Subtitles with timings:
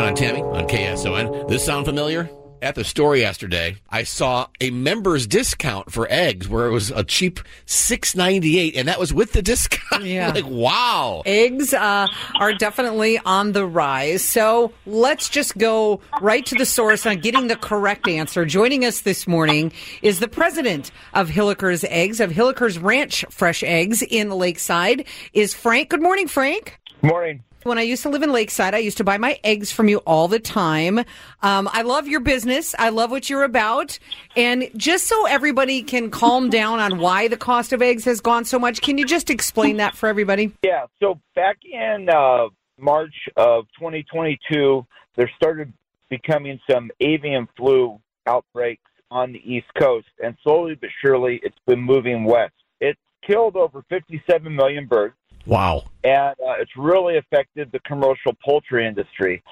[0.00, 1.46] Don and Tammy on KSON.
[1.46, 2.30] This sound familiar?
[2.62, 7.04] At the store yesterday, I saw a members discount for eggs where it was a
[7.04, 10.04] cheap six ninety eight, and that was with the discount.
[10.06, 10.30] Yeah.
[10.30, 11.22] like wow.
[11.26, 14.24] Eggs uh, are definitely on the rise.
[14.24, 18.46] So let's just go right to the source on getting the correct answer.
[18.46, 24.00] Joining us this morning is the president of Hilliker's Eggs, of Hilliker's Ranch Fresh Eggs
[24.00, 25.90] in Lakeside, is Frank.
[25.90, 26.78] Good morning, Frank.
[27.02, 27.42] Morning.
[27.62, 29.98] When I used to live in Lakeside, I used to buy my eggs from you
[29.98, 31.00] all the time.
[31.42, 32.74] Um, I love your business.
[32.78, 33.98] I love what you're about.
[34.34, 38.46] And just so everybody can calm down on why the cost of eggs has gone
[38.46, 40.52] so much, can you just explain that for everybody?
[40.62, 44.86] Yeah, so back in uh, March of 2022,
[45.16, 45.70] there started
[46.08, 51.80] becoming some avian flu outbreaks on the East Coast, and slowly but surely it's been
[51.80, 52.54] moving west.
[52.80, 55.14] It's killed over 57 million birds.
[55.46, 55.84] Wow.
[56.04, 59.42] and uh, it's really affected the commercial poultry industry.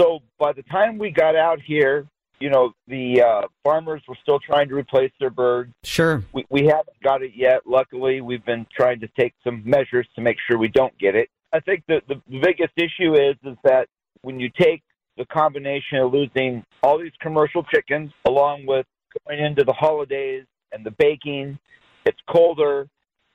[0.00, 2.06] So by the time we got out here,
[2.40, 5.72] you know, the uh, farmers were still trying to replace their birds.
[5.84, 6.24] Sure.
[6.32, 7.60] We, we haven't got it yet.
[7.66, 11.28] Luckily, we've been trying to take some measures to make sure we don't get it.
[11.52, 13.86] I think that the biggest issue is is that
[14.22, 14.82] when you take
[15.16, 18.86] the combination of losing all these commercial chickens along with
[19.28, 21.58] going into the holidays and the baking,
[22.06, 22.88] it's colder.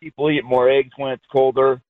[0.00, 1.82] People eat more eggs when it's colder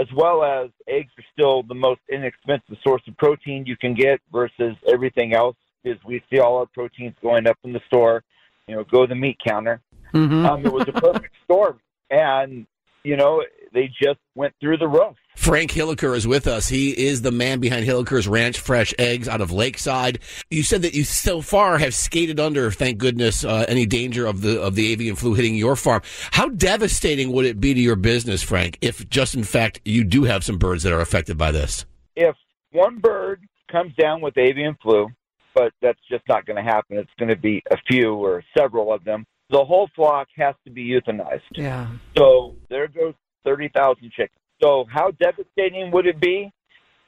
[0.00, 4.20] as well as eggs are still the most inexpensive source of protein you can get
[4.32, 5.56] versus everything else.
[5.82, 8.22] because we see all our proteins going up in the store,
[8.66, 9.80] you know, go to the meat counter.
[10.14, 10.46] Mm-hmm.
[10.46, 12.66] Um, it was a perfect storm, and
[13.04, 15.16] you know they just went through the roof.
[15.36, 16.68] Frank Hilliker is with us.
[16.68, 20.18] He is the man behind Hilliker's Ranch Fresh Eggs out of Lakeside.
[20.50, 24.42] You said that you so far have skated under, thank goodness, uh, any danger of
[24.42, 26.02] the of the avian flu hitting your farm.
[26.32, 30.24] How devastating would it be to your business, Frank, if just in fact you do
[30.24, 31.86] have some birds that are affected by this?
[32.16, 32.36] If
[32.72, 35.08] one bird comes down with avian flu,
[35.54, 36.98] but that's just not going to happen.
[36.98, 39.24] It's going to be a few or several of them.
[39.50, 41.40] The whole flock has to be euthanized.
[41.52, 41.88] Yeah.
[42.16, 43.14] So there goes
[43.44, 44.39] 30,000 chickens.
[44.62, 46.52] So how devastating would it be?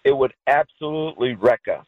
[0.04, 1.86] It would absolutely wreck us.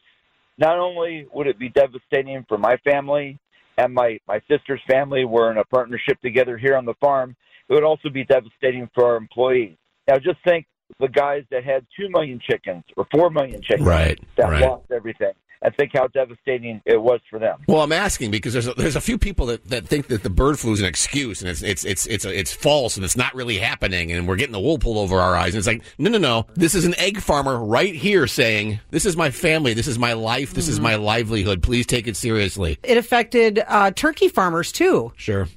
[0.59, 3.39] Not only would it be devastating for my family
[3.77, 7.35] and my, my sister's family, we're in a partnership together here on the farm,
[7.69, 9.77] it would also be devastating for our employees.
[10.07, 10.67] Now just think
[11.01, 14.63] the guys that had 2 million chickens or 4 million chickens Right, that right.
[14.63, 15.33] lost everything.
[15.65, 17.59] And think how devastating it was for them.
[17.67, 20.29] Well, I'm asking because there's a, there's a few people that, that think that the
[20.29, 23.35] bird flu is an excuse and it's it's it's it's it's false and it's not
[23.35, 25.55] really happening and we're getting the wool pulled over our eyes.
[25.55, 26.47] And it's like no no no.
[26.55, 29.73] This is an egg farmer right here saying this is my family.
[29.73, 30.53] This is my life.
[30.53, 31.63] This is my livelihood.
[31.63, 32.79] Please take it seriously.
[32.83, 35.13] It affected uh, turkey farmers too.
[35.17, 35.49] sure.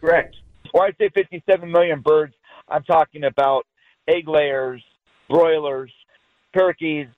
[0.00, 0.36] Correct.
[0.72, 2.34] When I say 57 million birds,
[2.68, 3.66] I'm talking about
[4.08, 4.82] egg layers,
[5.28, 5.92] broilers,
[6.54, 7.08] turkeys,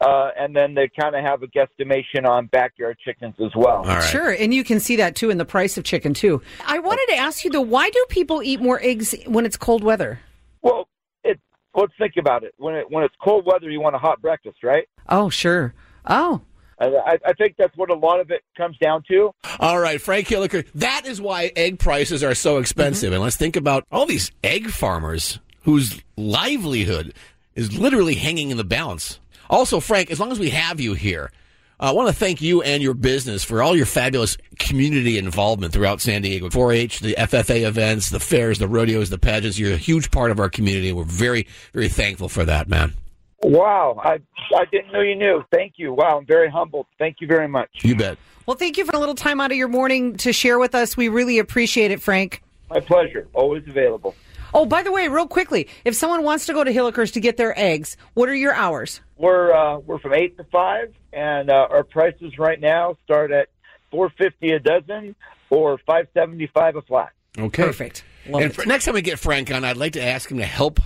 [0.00, 3.78] uh, and then they kind of have a guesstimation on backyard chickens as well.
[3.78, 6.42] all right Sure, and you can see that too in the price of chicken too.
[6.66, 9.84] I wanted to ask you though, why do people eat more eggs when it's cold
[9.84, 10.20] weather?
[10.62, 10.88] Well,
[11.24, 11.38] it,
[11.74, 12.54] let's think about it.
[12.58, 14.88] When it when it's cold weather, you want a hot breakfast, right?
[15.08, 15.74] Oh, sure.
[16.06, 16.40] Oh,
[16.80, 19.32] I, I think that's what a lot of it comes down to.
[19.58, 20.66] All right, Frank Hilliker.
[20.74, 23.12] That is why egg prices are so expensive.
[23.12, 27.12] And let's think about all these egg farmers whose livelihood
[27.54, 29.20] is literally hanging in the balance.
[29.50, 31.32] Also, Frank, as long as we have you here,
[31.80, 35.72] uh, I want to thank you and your business for all your fabulous community involvement
[35.72, 36.48] throughout San Diego.
[36.48, 39.58] 4-H, the FFA events, the fairs, the rodeos, the pageants.
[39.58, 40.92] You're a huge part of our community.
[40.92, 42.94] We're very, very thankful for that, man.
[43.42, 44.18] Wow, I
[44.54, 45.42] I didn't know you knew.
[45.50, 45.94] Thank you.
[45.94, 46.86] Wow, I'm very humbled.
[46.98, 47.70] Thank you very much.
[47.80, 48.18] You bet.
[48.44, 50.94] well, thank you for a little time out of your morning to share with us.
[50.94, 52.42] We really appreciate it, Frank.
[52.68, 53.26] My pleasure.
[53.32, 54.14] Always available.
[54.52, 57.36] Oh, by the way, real quickly, if someone wants to go to Hilliker's to get
[57.36, 59.00] their eggs, what are your hours?
[59.16, 63.48] We're uh, we're from eight to five, and uh, our prices right now start at
[63.90, 65.14] four fifty a dozen
[65.50, 67.10] or five seventy five a flat.
[67.38, 67.62] Okay.
[67.64, 68.04] Perfect.
[68.28, 68.54] Love and it.
[68.54, 70.80] for, next time we get Frank on, I'd like to ask him to help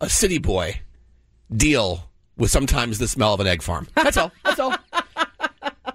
[0.00, 0.80] a city boy
[1.54, 3.88] deal with sometimes the smell of an egg farm.
[3.94, 4.32] That's all.
[4.44, 4.76] That's all.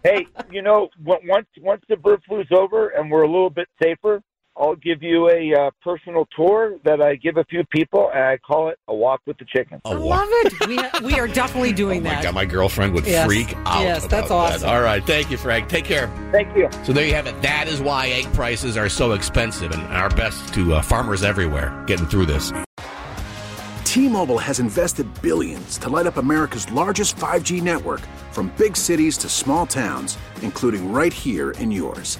[0.03, 4.21] hey, you know, once once the bird flu's over and we're a little bit safer,
[4.59, 8.37] I'll give you a uh, personal tour that I give a few people, and I
[8.37, 9.79] call it a walk with the chicken.
[9.85, 10.19] A I walk.
[10.19, 10.67] love it.
[10.67, 12.23] We, ha- we are definitely doing Oh my that.
[12.23, 13.25] God, my girlfriend would Yes.
[13.27, 13.81] freak out.
[13.83, 14.33] Yes, about that's that.
[14.33, 14.69] awesome.
[14.69, 15.69] All right, thank you, Frank.
[15.69, 16.07] Take care.
[16.31, 16.69] Thank you.
[16.83, 17.39] So there you have it.
[17.43, 21.83] That is why egg prices are so expensive, and our best to uh, farmers everywhere
[21.85, 22.51] getting through this.
[23.83, 28.01] T-Mobile has invested billions to light up America's largest 5G network
[28.31, 32.19] from big cities to small towns, including right here in yours.